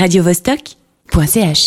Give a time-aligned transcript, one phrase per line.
[0.00, 1.62] radiovostok.ch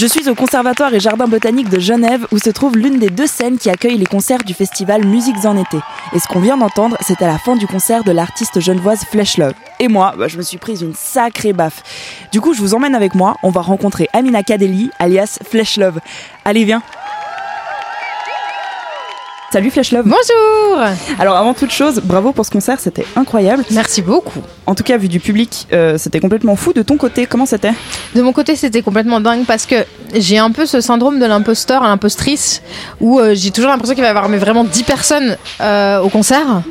[0.00, 3.26] Je suis au Conservatoire et Jardin botanique de Genève où se trouve l'une des deux
[3.26, 5.76] scènes qui accueillent les concerts du festival Musiques en été.
[6.14, 9.36] Et ce qu'on vient d'entendre, c'est à la fin du concert de l'artiste genevoise Flesh
[9.36, 9.52] Love.
[9.78, 11.82] Et moi, bah, je me suis prise une sacrée baffe.
[12.32, 16.00] Du coup, je vous emmène avec moi, on va rencontrer Amina Kadeli, alias Flesh Love.
[16.46, 16.82] Allez, viens
[19.52, 20.04] Salut Flash Love.
[20.04, 20.78] Bonjour.
[21.18, 23.64] Alors avant toute chose, bravo pour ce concert, c'était incroyable.
[23.72, 24.38] Merci beaucoup.
[24.64, 26.72] En tout cas, vu du public, euh, c'était complètement fou.
[26.72, 27.72] De ton côté, comment c'était?
[28.14, 29.74] De mon côté, c'était complètement dingue parce que
[30.14, 32.62] j'ai un peu ce syndrome de l'imposteur, l'impostrice,
[33.00, 36.10] où euh, j'ai toujours l'impression qu'il va y avoir mais vraiment 10 personnes euh, au
[36.10, 36.62] concert.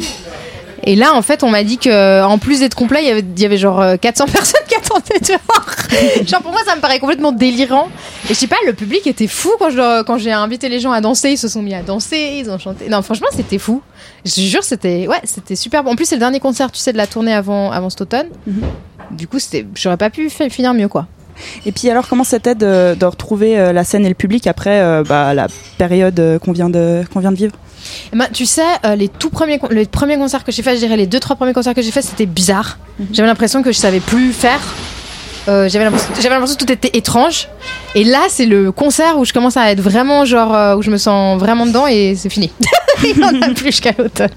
[0.83, 3.23] Et là, en fait, on m'a dit que en plus d'être complet, il y avait,
[3.35, 6.27] il y avait genre euh, 400 personnes qui attendaient dehors.
[6.27, 7.87] genre pour moi, ça me paraît complètement délirant.
[8.25, 10.91] Et je sais pas, le public était fou quand je- quand j'ai invité les gens
[10.91, 11.31] à danser.
[11.31, 12.89] Ils se sont mis à danser, ils ont chanté.
[12.89, 13.81] Non, franchement, c'était fou.
[14.25, 15.83] Je te jure, c'était ouais, c'était super.
[15.83, 15.91] bon.
[15.91, 18.27] En plus, c'est le dernier concert, tu sais, de la tournée avant avant cet automne.
[19.11, 21.07] Du coup, c'était, j'aurais pas pu finir mieux, quoi.
[21.65, 24.81] Et puis alors, comment c'était de, de retrouver euh, la scène et le public après
[24.81, 27.53] euh, bah, la période euh, qu'on vient, de, qu'on vient de vivre?
[28.13, 30.79] Eh ben, tu sais, euh, les tout premiers, les premiers concerts que j'ai fait, je
[30.79, 32.77] dirais les deux trois premiers concerts que j'ai fait, c'était bizarre.
[33.13, 34.59] J'avais l'impression que je savais plus faire.
[35.47, 37.47] Euh, j'avais l'impression j'avais l'impression que tout était étrange.
[37.95, 40.91] Et là, c'est le concert où je commence à être vraiment genre euh, où je
[40.91, 42.51] me sens vraiment dedans et c'est fini.
[43.15, 44.29] Il en a plus jusqu'à l'automne.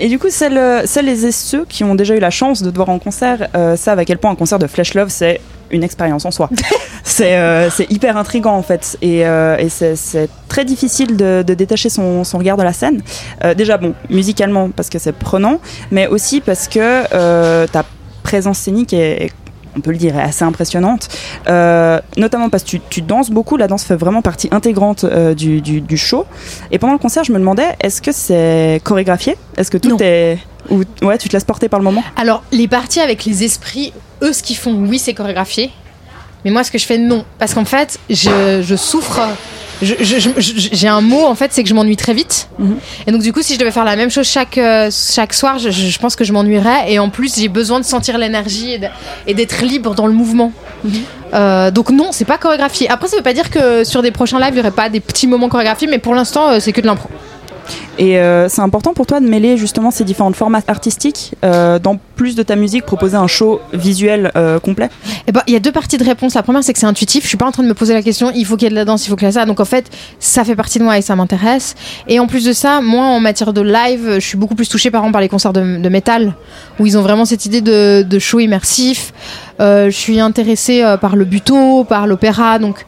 [0.00, 2.76] Et du coup, celles, celles et ceux qui ont déjà eu la chance de te
[2.76, 5.82] voir en concert euh, savent à quel point un concert de Flash Love, c'est une
[5.84, 6.48] expérience en soi.
[7.04, 8.96] c'est euh, hyper intriguant en fait.
[9.02, 13.02] Et, euh, et c'est- très difficile de, de détacher son, son regard de la scène.
[13.44, 16.80] Euh, déjà, bon, musicalement, parce que c'est prenant, mais aussi parce que
[17.14, 17.84] euh, ta
[18.22, 19.32] présence scénique est, est-
[19.78, 21.08] on peut le dire, est assez impressionnante.
[21.48, 25.34] Euh, notamment parce que tu, tu danses beaucoup, la danse fait vraiment partie intégrante euh,
[25.34, 26.26] du, du, du show.
[26.70, 29.36] Et pendant le concert, je me demandais, est-ce que c'est chorégraphié?
[29.56, 29.96] Est-ce que tout Non.
[30.00, 30.38] est...
[30.70, 32.02] Ou ouais, tu te laisses porter par le moment?
[32.16, 35.70] Alors, les parties avec les esprits, eux, ce qu'ils font, oui, c'est chorégraphié.
[36.44, 37.24] Mais moi, ce que je fais, non.
[37.38, 39.20] Parce qu'en fait, je, je souffre.
[39.82, 42.48] J'ai un mot, en fait, c'est que je m'ennuie très vite.
[42.58, 42.78] Mhm.
[43.06, 45.58] Et donc, du coup, si je devais faire la même chose chaque, euh, chaque soir,
[45.58, 46.92] je, je pense que je m'ennuierais.
[46.92, 48.78] Et en plus, j'ai besoin de sentir l'énergie
[49.26, 50.52] et d'être libre dans le mouvement.
[51.34, 52.88] Euh, donc, non, c'est pas chorégraphié.
[52.90, 55.00] Après, ça veut pas dire que sur des prochains lives, il y aurait pas des
[55.00, 55.88] petits moments chorégraphiés.
[55.88, 57.08] Mais pour l'instant, euh, c'est que de l'impro.
[57.98, 61.98] Et euh, c'est important pour toi de mêler justement ces différentes formats artistiques euh, dans
[62.14, 64.88] plus de ta musique, proposer un show visuel euh, complet?
[65.26, 66.34] Eh ben, il y a deux parties de réponse.
[66.34, 67.24] La première, c'est que c'est intuitif.
[67.24, 68.30] Je suis pas en train de me poser la question.
[68.34, 69.46] Il faut qu'il y ait de la danse, il faut qu'il y ait ça.
[69.46, 71.74] Donc en fait, ça fait partie de moi et ça m'intéresse.
[72.06, 74.92] Et en plus de ça, moi, en matière de live, je suis beaucoup plus touchée
[74.92, 76.34] par exemple par les concerts de, de métal,
[76.78, 79.12] où ils ont vraiment cette idée de, de show immersif.
[79.58, 82.60] Je suis intéressée par le buto, par l'opéra.
[82.60, 82.86] Donc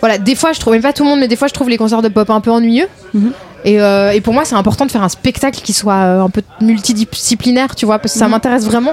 [0.00, 1.68] voilà, des fois, je trouve, mais pas tout le monde, mais des fois, je trouve
[1.68, 2.88] les concerts de pop un peu ennuyeux.
[3.12, 3.32] Mhm.
[3.64, 6.30] Et, euh, et pour moi, c'est important de faire un spectacle qui soit euh, un
[6.30, 8.92] peu multidisciplinaire, tu vois, parce que ça m'intéresse vraiment.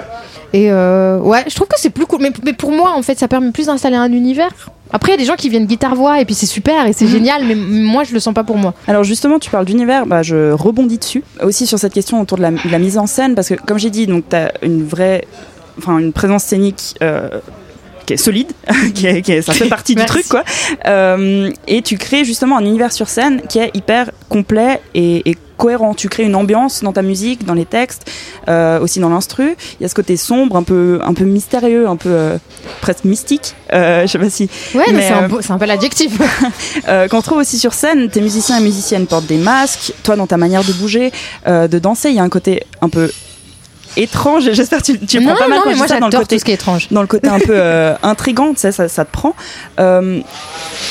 [0.54, 2.22] Et euh, ouais, je trouve que c'est plus cool.
[2.22, 4.52] Mais, mais pour moi, en fait, ça permet plus d'installer un univers.
[4.92, 7.08] Après, il y a des gens qui viennent guitare-voix et puis c'est super et c'est
[7.08, 8.76] génial, mais moi, je le sens pas pour moi.
[8.88, 11.24] Alors justement, tu parles d'univers, bah, je rebondis dessus.
[11.42, 13.80] Aussi sur cette question autour de la, de la mise en scène, parce que comme
[13.80, 15.26] j'ai dit, donc tu as une vraie,
[15.80, 17.30] enfin une présence scénique euh,
[18.06, 18.52] qui est solide,
[18.96, 20.44] qui est, qui est- ça fait partie du truc quoi.
[20.86, 25.38] Euh, et tu crées justement un univers sur scène qui est hyper complet et, et
[25.58, 25.94] cohérent.
[25.94, 28.10] Tu crées une ambiance dans ta musique, dans les textes,
[28.50, 29.56] euh, aussi dans l'instru.
[29.80, 32.38] Il y a ce côté sombre, un peu, un peu mystérieux, un peu euh,
[32.82, 33.54] presque mystique.
[33.72, 35.14] Je sais pas si Ouais, mais, Mais, c'est
[35.52, 36.18] un, un peu l'adjectif.
[37.10, 39.94] qu'on trouve aussi sur scène, tes musiciens et musiciennes portent des masques.
[40.04, 41.12] Toi, dans ta manière de bouger,
[41.48, 43.10] de danser, il y a un côté un peu
[43.98, 44.48] étrange.
[44.48, 46.08] et J'espère que tu, tu non, prends pas mal quand mais je moi, ça dans
[46.08, 46.88] le côté tout ce qui est étrange.
[46.92, 49.36] dans le côté un peu euh, intrigant, ça, ça te prend.
[49.80, 50.20] Euh,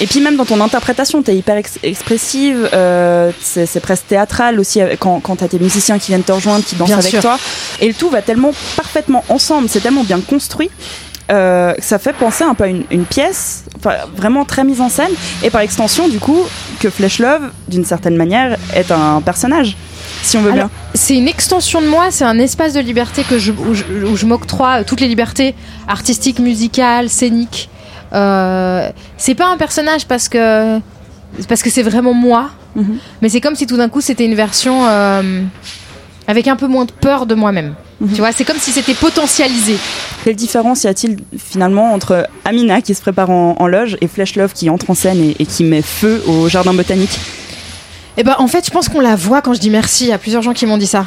[0.01, 4.59] et puis même dans ton interprétation, tu es hyper ex- expressive, euh, c'est presque théâtral
[4.61, 7.11] aussi quand, quand tu as tes musiciens qui viennent te rejoindre, qui dansent Bien avec
[7.11, 7.21] sûr.
[7.21, 7.39] toi.
[7.81, 10.71] Et le tout va tellement parfaitement ensemble, c'est tellement bien construit.
[11.31, 14.81] euh, que ça fait penser un peu à une, une pièce, enfin, vraiment très mise
[14.81, 15.13] en scène,
[15.43, 16.41] et par extension, du coup,
[16.81, 19.77] que Flesh Love, d'une certaine manière, est un personnage,
[20.23, 20.71] si on veut Alors, bien.
[20.95, 23.85] C'est une extension de moi, c'est un espace de liberté que je, où je,
[24.15, 25.55] je m'octroie euh, toutes les libertés
[25.89, 27.69] artistiques, musicales, scéniques.
[28.13, 30.79] Euh, c'est pas un personnage parce que
[31.49, 32.99] parce que c'est vraiment moi, Mhm.
[33.21, 35.43] mais c'est comme si tout d'un coup c'était une version euh,
[36.27, 37.75] avec un peu moins de peur de moi-même.
[38.01, 38.11] Mhm.
[38.13, 39.77] Tu vois, c'est comme si c'était potentialisé.
[40.25, 44.37] Quelle différence y a-t-il finalement entre Amina qui se prépare en, en loge et Flesh
[44.37, 47.19] Love qui entre en scène et, et qui met feu au jardin botanique?
[48.19, 50.05] Eh ben, en fait, je pense qu'on la voit quand je dis merci.
[50.05, 51.07] Il y a plusieurs gens qui m'ont dit ça.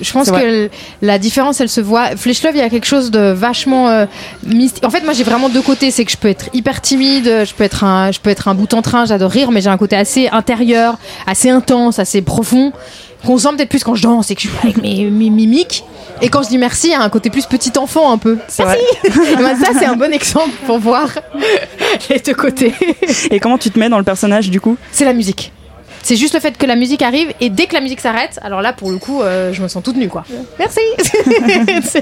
[0.00, 0.70] Je pense que
[1.02, 2.16] la différence, elle se voit.
[2.16, 4.06] Flesh Love, il y a quelque chose de vachement euh,
[4.46, 4.84] mystique.
[4.84, 5.90] En fait, moi, j'ai vraiment deux côtés.
[5.90, 8.54] C'est que je peux être hyper timide, je peux être un, je peux être un
[8.54, 9.04] bout en train.
[9.04, 12.72] J'adore rire, mais j'ai un côté assez intérieur, assez intense, assez profond,
[13.24, 15.84] qu'on sent peut-être plus quand je danse et que je suis avec mes, mes mimiques.
[16.22, 18.38] Et quand je dis merci, il y a un côté plus petit enfant un peu.
[18.58, 18.66] Ben,
[19.60, 21.08] ça, c'est un bon exemple pour voir
[22.10, 22.72] les deux côtés.
[23.30, 24.76] Et comment tu te mets dans le personnage du coup?
[24.92, 25.52] C'est la musique.
[26.06, 28.62] C'est juste le fait que la musique arrive et dès que la musique s'arrête, alors
[28.62, 30.22] là pour le coup, euh, je me sens toute nue quoi.
[30.56, 30.78] Merci.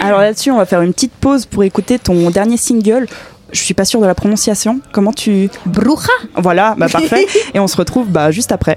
[0.00, 3.06] Alors là-dessus, on va faire une petite pause pour écouter ton dernier single.
[3.52, 4.80] Je suis pas sûre de la prononciation.
[4.90, 6.10] Comment tu Bruja.
[6.34, 7.28] Voilà, bah parfait.
[7.54, 8.76] Et on se retrouve bah juste après.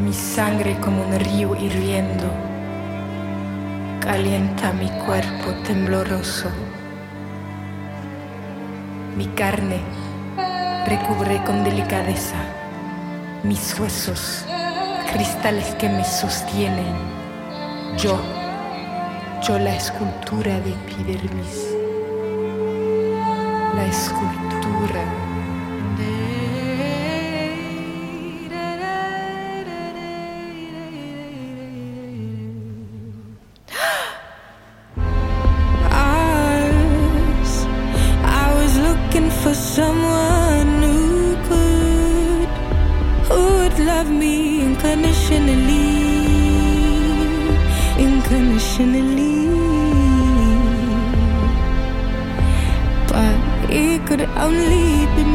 [0.00, 2.30] Mi sangre como un río hirviendo
[4.00, 6.48] calienta mi cuerpo tembloroso.
[9.18, 9.97] Mi carne
[10.88, 12.36] recubre con delicadeza
[13.42, 14.44] mis huesos,
[15.12, 16.94] cristales que me sostienen.
[17.98, 18.18] Yo,
[19.46, 21.68] yo la escultura de epidermis,
[23.76, 25.27] la escultura.
[54.50, 55.27] I'm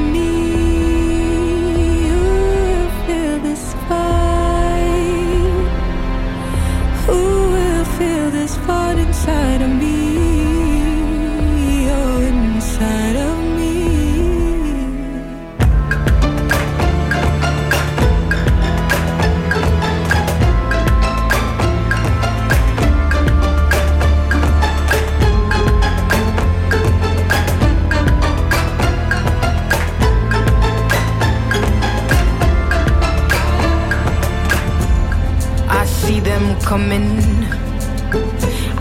[36.64, 37.20] coming.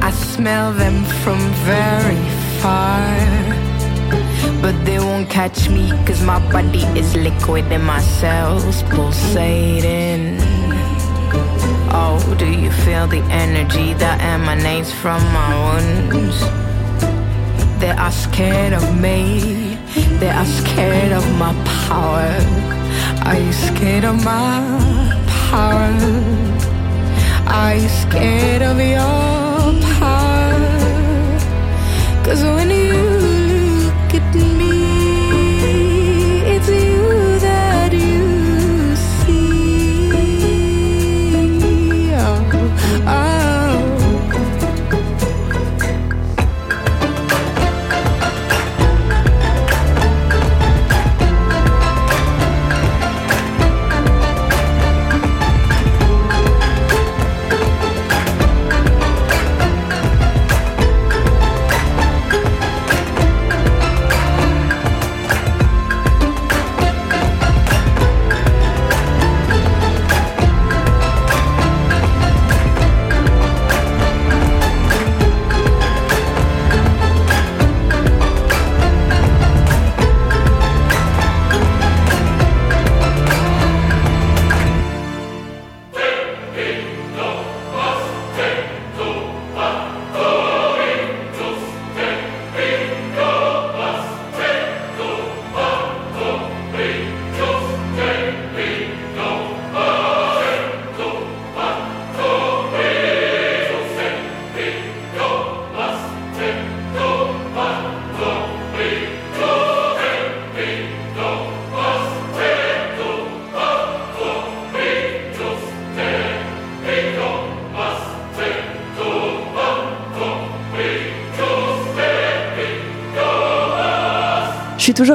[0.01, 2.23] I smell them from very
[2.61, 3.03] far.
[4.63, 10.39] But they won't catch me, cause my body is liquid and my cells pulsating.
[11.95, 16.39] Oh, do you feel the energy that emanates from my wounds?
[17.81, 19.77] They are scared of me,
[20.21, 21.53] they are scared of my
[21.89, 22.31] power.
[23.27, 24.61] Are you scared of my
[25.51, 26.52] power?
[27.53, 29.52] Are you scared of your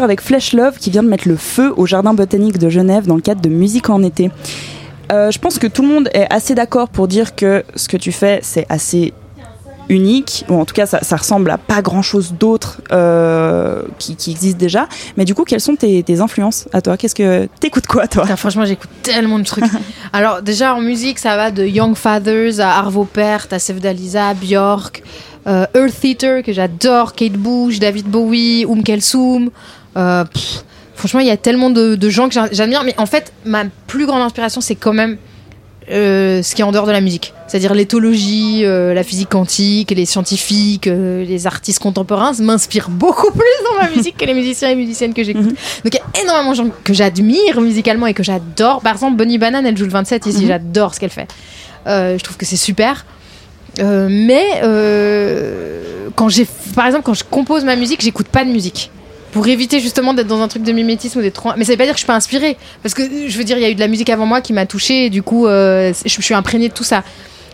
[0.08, 3.16] avec Flesh Love qui vient de mettre le feu au jardin botanique de Genève dans
[3.16, 4.32] le cadre de Musique en été.
[5.12, 7.98] Euh, je pense que tout le monde est assez d'accord pour dire que ce que
[7.98, 9.14] tu fais, c'est assez
[9.90, 14.16] unique, ou en tout cas ça, ça ressemble à pas grand chose d'autre euh, qui,
[14.16, 14.88] qui existe déjà.
[15.16, 16.98] Mais du coup, quelles sont tes, tes influences à toi?
[16.98, 18.24] Qu'est-ce que t'écoutes quoi toi?
[18.24, 19.66] Putain, franchement, j'écoute tellement de trucs.
[20.14, 25.04] Alors, déjà en musique, ça va de Young Fathers à Arvo Pärt, à Sevdaliza, Björk,
[25.48, 29.50] euh, Earth Eater, que j'adore, Kate Bush, David Bowie, Um Kulthum.
[29.98, 30.64] Euh, pff,
[30.96, 32.84] franchement, il y a tellement de, de gens que j'a- j'admire.
[32.84, 35.18] Mais en fait, ma plus grande inspiration, c'est quand même
[35.90, 37.34] euh, ce qui est en dehors de la musique.
[37.48, 43.64] C'est-à-dire l'éthologie, euh, la physique quantique, les scientifiques, euh, les artistes contemporains m'inspirent beaucoup plus
[43.64, 45.44] dans ma musique que les musiciens et musiciennes que j'écoute.
[45.46, 45.50] Mhm.
[45.86, 48.82] Donc il y a énormément de gens que j'admire musicalement et que j'adore.
[48.82, 50.48] Par exemple, Bonnie Banane, elle joue le 27 ici, Mhm.
[50.48, 51.28] j'adore ce qu'elle fait.
[51.86, 53.06] Je trouve que c'est super.
[53.80, 54.46] Mais
[56.16, 58.92] quand j'ai, par exemple, quand je compose ma musique, j'écoute pas de musique
[59.38, 61.52] pour éviter justement d'être dans un truc de mimétisme ou d'être trop.
[61.56, 63.56] Mais ça veut pas dire que je suis pas inspirée, parce que je veux dire,
[63.60, 65.46] il y a eu de la musique avant moi qui m'a touchée, et du coup,
[65.46, 67.04] euh, je, je suis imprégnée de tout ça.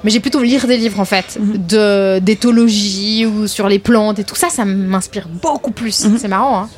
[0.05, 4.23] Mais j'ai plutôt lire des livres en fait, de d'éthologie ou sur les plantes et
[4.23, 6.05] tout ça, ça m'inspire beaucoup plus.
[6.05, 6.17] Mhm.
[6.17, 6.69] C'est marrant, hein.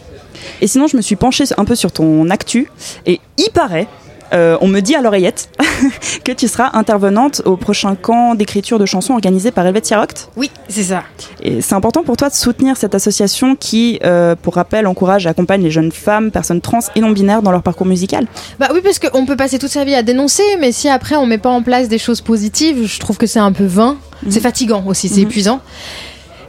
[0.59, 2.71] Et sinon, je me suis penchée un peu sur ton actu,
[3.05, 3.87] et il paraît.
[4.33, 5.49] Euh, on me dit à l'oreillette
[6.23, 10.11] que tu seras intervenante au prochain camp d'écriture de chansons organisé par Helvetia Rock.
[10.35, 11.03] Oui, c'est ça.
[11.41, 15.29] Et c'est important pour toi de soutenir cette association qui, euh, pour rappel, encourage et
[15.29, 18.25] accompagne les jeunes femmes, personnes trans et non binaires dans leur parcours musical.
[18.59, 21.25] Bah oui, parce qu'on peut passer toute sa vie à dénoncer, mais si après on
[21.25, 23.97] met pas en place des choses positives, je trouve que c'est un peu vain.
[24.29, 25.27] C'est fatigant aussi, c'est Mhm.
[25.27, 25.59] épuisant.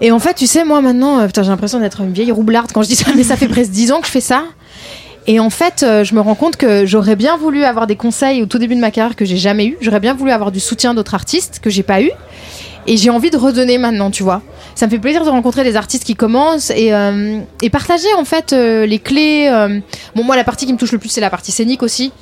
[0.01, 2.71] Et en fait, tu sais, moi maintenant, euh, putain, j'ai l'impression d'être une vieille roublarde
[2.73, 4.45] quand je dis ça, mais ça fait presque 10 ans que je fais ça.
[5.29, 8.43] Et en fait, euh, je me rends compte que j'aurais bien voulu avoir des conseils
[8.43, 9.77] au tout début de ma carrière que j'ai jamais eu.
[9.81, 12.11] J'aurais bien voulu avoir du soutien d'autres artistes que j'ai pas eu.
[12.87, 14.43] Et j'ai envie de redonner maintenant, tu vois.
[14.77, 17.41] Ça me fait plaisir de rencontrer des artistes qui commencent et, euh,
[17.73, 19.51] partager en fait euh, les clés.
[20.15, 22.13] Bon, moi, la partie qui me touche le plus, c'est la partie scénique aussi.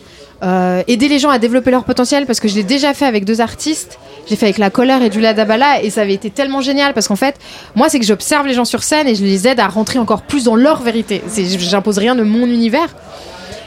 [0.42, 3.24] Euh, aider les gens à développer leur potentiel parce que je l'ai déjà fait avec
[3.24, 3.98] deux artistes.
[4.28, 7.08] J'ai fait avec La Colère et Julia Dabala et ça avait été tellement génial parce
[7.08, 7.36] qu'en fait,
[7.74, 10.22] moi, c'est que j'observe les gens sur scène et je les aide à rentrer encore
[10.22, 11.22] plus dans leur vérité.
[11.58, 12.88] J'impose rien de mon univers.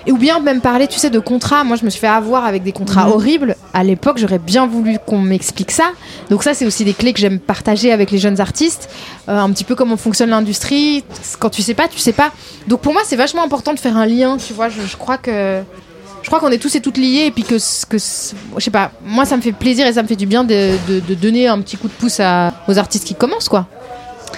[0.05, 1.63] Et ou bien même parler, tu sais, de contrats.
[1.65, 3.11] Moi, je me suis fait avoir avec des contrats Mhm.
[3.11, 3.55] horribles.
[3.73, 5.91] À l'époque, j'aurais bien voulu qu'on m'explique ça.
[6.29, 8.89] Donc ça, c'est aussi des clés que j'aime partager avec les jeunes artistes.
[9.27, 11.03] Euh, un petit peu comment fonctionne l'industrie.
[11.39, 12.31] Quand tu sais pas, tu sais pas.
[12.67, 14.37] Donc pour moi, c'est vachement important de faire un lien.
[14.37, 15.61] Tu vois, je, je crois que
[16.27, 18.91] je crois qu'on est tous et toutes liés et puis que, je sais pas.
[19.05, 21.47] Moi, ça me fait plaisir et ça me fait du bien de, de- de donner
[21.47, 23.65] un petit coup de pouce à, aux artistes qui commencent, quoi.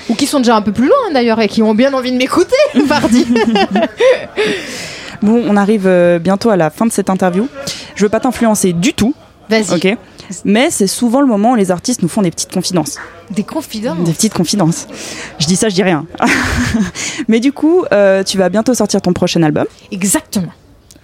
[0.08, 2.18] Ou qui sont déjà un peu plus loin d'ailleurs et qui ont bien envie de
[2.18, 2.54] m'écouter,
[2.88, 3.26] pardi.
[5.22, 7.48] Bon, on arrive euh, bientôt à la fin de cette interview.
[7.96, 9.14] Je veux pas t'influencer du tout,
[9.50, 9.74] Vas-y.
[9.76, 9.98] ok
[10.46, 12.98] Mais c'est souvent le moment où les artistes nous font des petites confidences.
[13.32, 13.98] Des confidences.
[14.06, 14.88] Des petites confidences.
[15.40, 16.06] Je dis ça, je dis rien.
[17.28, 20.54] Mais du coup, euh, tu vas bientôt sortir ton prochain album Exactement.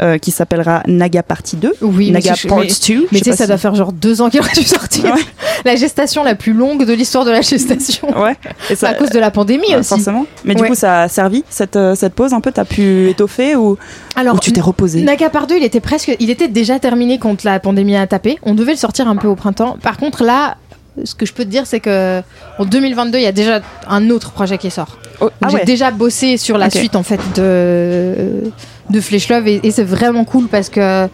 [0.02, 1.74] Euh, qui s'appellera Naga Partie 2.
[1.82, 3.08] Oui, Naga Part mais- 2.
[3.12, 5.06] Mais tu sais ça si- doit faire genre deux ans qu'il aurait dû sortir.
[5.06, 5.22] Ouais.
[5.64, 8.08] La gestation la plus longue de l'histoire de la gestation.
[8.20, 8.36] Ouais.
[8.70, 9.90] Et ça, à cause de la pandémie ouais, aussi.
[9.90, 10.26] forcément.
[10.44, 12.52] Mais du coup, ça a servi cette, euh, cette pause un peu?
[12.52, 13.78] T'as pu étoffer ou,
[14.16, 17.20] Alors, ou tu t'es reposé Naga par deux, il était presque, il était déjà terminé
[17.20, 18.38] quand la pandémie a tapé.
[18.44, 19.78] On devait le sortir un peu au printemps.
[19.82, 20.58] Par contre, là,
[21.04, 22.22] ce que je peux te dire, c'est que
[22.60, 24.98] en 2022, il y a déjà un autre projet qui sort.
[25.22, 25.66] Oh, ah J'ai ouais.
[25.66, 28.52] déjà bossé sur la suite en fait de
[28.90, 31.08] de Flesh Love et, et c'est vraiment cool parce que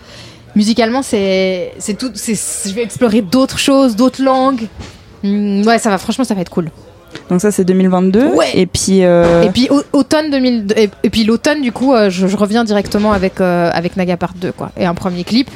[0.56, 2.12] musicalement, c'est c'est tout.
[2.14, 4.68] c'est- Je vais explorer d'autres choses, d'autres langues.
[5.24, 5.98] Hmm, ouais, ça va.
[5.98, 6.70] Franchement, ça va être cool.
[7.30, 8.28] Donc ça, c'est 2022.
[8.30, 8.48] Ouais.
[8.56, 9.04] Et puis.
[9.04, 12.38] euh, Et puis au- automne 2000 et, et puis l'automne du coup euh, je, je
[12.38, 15.50] reviens directement avec euh, avec Naga Part 2 quoi et un premier clip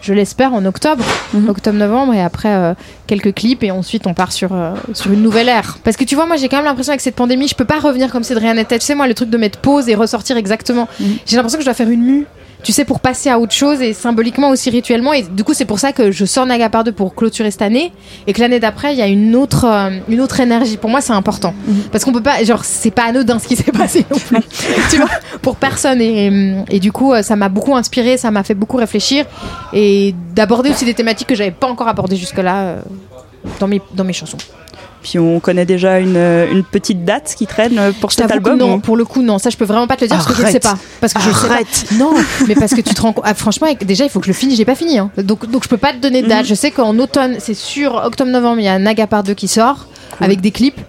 [0.00, 1.48] je l'espère en octobre Mhm.
[1.48, 2.74] octobre novembre et après euh,
[3.06, 6.14] quelques clips et ensuite on part sur euh, sur une nouvelle ère parce que tu
[6.14, 8.34] vois moi j'ai quand même l'impression avec cette pandémie je peux pas revenir comme si
[8.34, 11.06] de rien n'était tu sais moi le truc de mettre pause et ressortir exactement Mhm.
[11.26, 12.26] j'ai l'impression que je dois faire une mue
[12.62, 15.12] tu sais, pour passer à autre chose et symboliquement aussi rituellement.
[15.12, 17.60] Et du coup, c'est pour ça que je sors Naga par deux pour clôturer cette
[17.60, 17.92] année
[18.26, 20.78] et que l'année d'après, il y a une autre, euh, une autre énergie.
[20.78, 21.52] Pour moi, c'est important.
[21.66, 21.74] Mhm.
[21.92, 24.38] Parce qu'on peut pas, genre, c'est pas anodin ce qui s'est passé non plus.
[24.90, 25.10] tu vois,
[25.42, 26.00] pour personne.
[26.00, 29.26] Et, et du coup, ça m'a beaucoup inspiré, ça m'a fait beaucoup réfléchir
[29.72, 32.80] et d'aborder aussi des thématiques que j'avais pas encore abordées jusque-là euh,
[33.60, 34.38] dans, mes, dans mes chansons.
[35.02, 38.56] Puis on connaît déjà une, une petite date qui traîne pour cet album.
[38.56, 39.38] non, ou- pour le coup, non.
[39.38, 40.78] Ça, je peux vraiment pas te le dire parce que je ne sais Arrête.
[40.78, 40.78] pas.
[41.00, 41.54] Parce que je sais pas.
[41.54, 41.84] Arrête.
[41.98, 42.14] Non,
[42.48, 43.24] mais parce que tu te rends compte.
[43.26, 44.56] ah, franchement, déjà, il faut que je le finisse.
[44.56, 44.98] J'ai pas fini.
[44.98, 45.10] hein.
[45.18, 46.40] Donc, donc, je peux pas te donner de date.
[46.44, 46.46] Mhm.
[46.46, 49.88] Je sais qu'en automne, c'est sûr, octobre-novembre, il y a Naga Part 2 qui sort
[50.22, 50.80] avec des clips.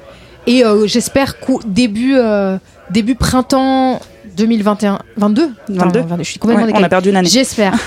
[0.48, 2.58] Et euh, j'espère qu'au début, euh,
[2.91, 4.00] début printemps
[4.38, 6.00] 2021, 22, 22.
[6.00, 7.27] Enfin, je suis complètement Ouais, on a perdu une année.
[7.27, 7.74] J'espère.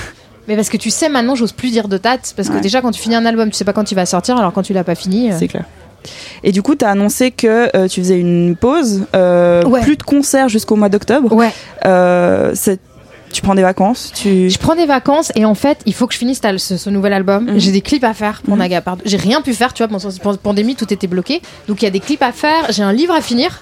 [0.48, 2.32] Mais parce que tu sais, maintenant, j'ose plus dire de date.
[2.36, 2.60] Parce que Ouais.
[2.60, 4.36] déjà, quand tu finis un album, tu sais pas quand il va sortir.
[4.38, 5.30] Alors, quand tu l'as pas fini.
[5.30, 5.64] euh, C'est clair.
[6.42, 9.80] Et du coup, tu as annoncé que euh, tu faisais une pause, euh, Ouais.
[9.82, 11.32] plus de concerts jusqu'au mois d'octobre.
[11.32, 11.50] Ouais.
[13.30, 14.48] Tu prends des vacances tu...
[14.48, 17.12] Je prends des vacances et en fait, il faut que je finisse ce, ce nouvel
[17.12, 17.44] album.
[17.44, 17.58] Mhm.
[17.58, 18.60] J'ai des clips à faire pour Mhm.
[18.60, 18.80] Naga.
[18.80, 19.02] Pardon.
[19.04, 21.42] J'ai rien pu faire, tu vois, pendant cette pandémie, tout était bloqué.
[21.68, 22.70] Donc il y a des clips à faire.
[22.70, 23.60] J'ai un livre à finir.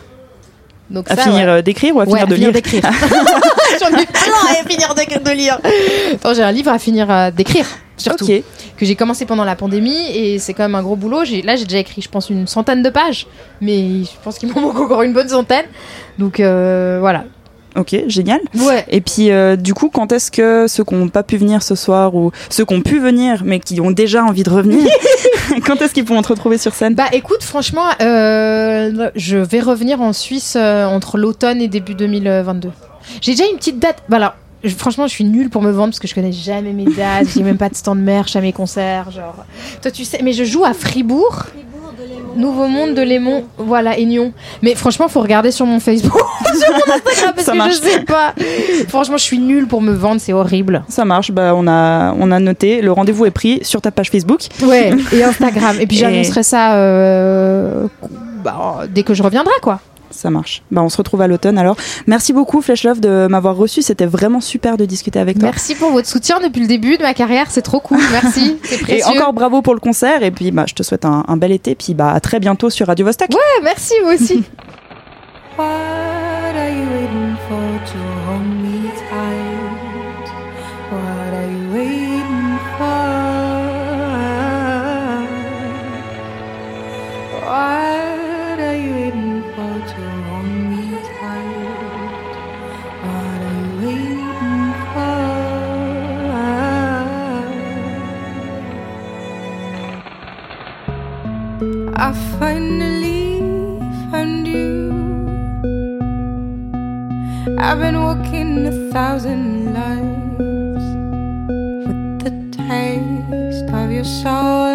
[0.89, 1.63] Donc À ça, finir ouais.
[1.65, 2.83] d'écrire ou à Ouais, finir de lire d'écrire.
[3.81, 5.59] J'en ai plein à finir de, de lire.
[6.15, 7.67] Attends, j'ai un livre à finir euh, d'écrire,
[7.97, 8.27] surtout.
[8.27, 11.23] Que j'ai commencé pendant la pandémie et c'est quand même un gros boulot.
[11.45, 13.27] Là, j'ai déjà écrit, je pense, une centaine de pages.
[13.61, 15.67] Mais je pense qu'il m'en manque encore une bonne centaine.
[16.19, 17.25] Donc euh, voilà.
[17.77, 18.41] Ok, génial.
[18.55, 18.85] Ouais.
[18.89, 21.75] Et puis, euh, du coup, quand est-ce que ceux qui n'ont pas pu venir ce
[21.75, 24.89] soir ou ceux qui ont pu venir mais qui ont déjà envie de revenir,
[25.67, 26.95] quand est-ce qu'ils pourront te retrouver sur scène?
[26.95, 32.71] Bah écoute, franchement, euh, je vais revenir en Suisse euh, entre l'automne et début 2022.
[33.21, 34.03] J'ai déjà une petite date.
[34.09, 34.35] Bah alors,
[34.65, 37.29] je- franchement, je suis nulle pour me vendre parce que je connais jamais mes dates.
[37.35, 39.11] J'ai même pas de stand merch à mes concerts.
[39.11, 39.45] Genre,
[39.83, 41.45] toi, tu sais, mais je joue à Fribourg.
[42.37, 44.35] Nouveau Monde de Lémont, voilà, Nyon.
[44.61, 46.13] Mais franchement, faut regarder sur mon Facebook,
[46.45, 47.77] sur mon Instagram, parce Ça que marche.
[47.77, 48.35] je sais pas.
[48.89, 50.85] Franchement, je suis nulle pour me vendre, c'est horrible.
[50.89, 54.11] Ça marche, bah, on, a, on a noté, le rendez-vous est pris sur ta page
[54.11, 54.41] Facebook.
[54.63, 55.77] Ouais, et Instagram.
[55.81, 57.87] Et puis Et- j'annoncerai ça euh,
[58.45, 59.81] bah, dès que je reviendrai, quoi.
[60.11, 60.63] Ça marche.
[60.71, 61.77] Bah, on se retrouve à l'automne alors.
[62.07, 65.49] Merci beaucoup Flash Love de m'avoir reçu, c'était vraiment super de discuter avec toi.
[65.49, 68.59] Merci pour votre soutien depuis le début de ma carrière, c'est trop cool, merci.
[68.65, 71.37] C'est Et encore bravo pour le concert et puis bah, je te souhaite un, un
[71.37, 73.31] bel été puis bah, à très bientôt sur Radio Vostok.
[73.31, 74.45] Ouais, merci vous aussi.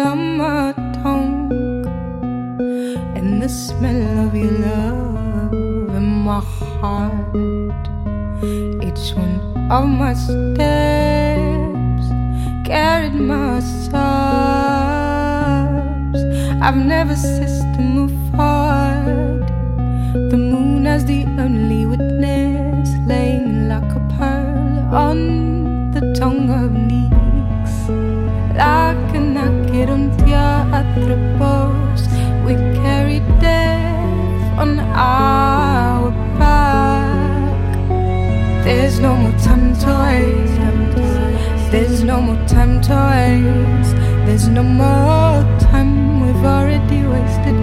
[0.02, 1.52] on my tongue
[3.16, 5.52] and the smell of your love
[5.96, 7.84] in my heart.
[8.82, 9.40] Each one
[9.70, 12.06] of my steps
[12.66, 13.92] carried my sobs.
[16.60, 19.46] I've never ceased to move forward.
[20.30, 27.12] The moon as the only witness, laying like a pearl on the tongue of Nyx.
[30.32, 30.40] Like
[30.72, 32.08] a naked on
[32.46, 37.76] we carry death on our back.
[38.64, 40.56] There's no more time to waste.
[41.70, 43.96] There's no more time to waste.
[44.26, 46.24] There's no more time.
[46.24, 47.56] We've already wasted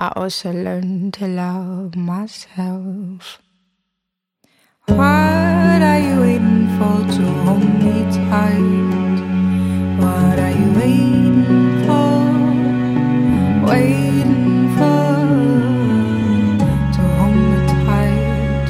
[0.00, 3.42] I also learned to love myself.
[4.86, 9.18] What are you waiting for to hold me tight?
[9.98, 12.30] What are you waiting for?
[13.66, 15.18] Waiting for
[16.94, 18.66] to hold me tight,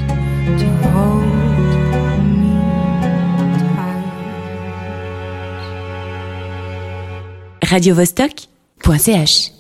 [0.59, 1.29] to hold
[2.41, 2.57] me
[7.61, 7.71] tight.
[7.71, 9.53] Radio Vostok.ch